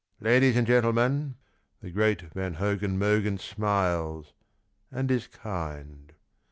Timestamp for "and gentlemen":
0.57-1.35